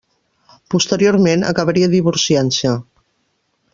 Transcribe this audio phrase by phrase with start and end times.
[0.75, 2.73] Posteriorment, acabaria divorciant-se.